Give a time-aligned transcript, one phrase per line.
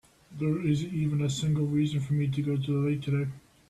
[0.39, 3.27] There isn't even a single reason for me to go to the lake today.